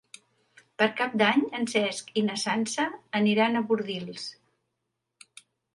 Per 0.81 0.87
Cap 1.01 1.13
d'Any 1.23 1.43
en 1.59 1.67
Cesc 1.75 2.09
i 2.23 2.25
na 2.31 2.39
Sança 2.47 2.89
aniran 3.21 3.61
a 3.61 3.65
Bordils. 3.69 4.29